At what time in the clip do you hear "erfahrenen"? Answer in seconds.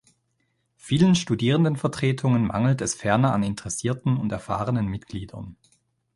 4.31-4.87